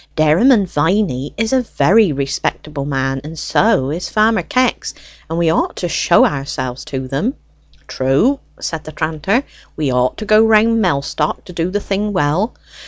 [0.15, 4.95] "Dairyman Viney is a very respectable man, and so is Farmer Kex,
[5.29, 7.35] and we ought to show ourselves to them."
[7.87, 9.43] "True," said the tranter,
[9.75, 12.55] "we ought to go round Mellstock to do the thing well.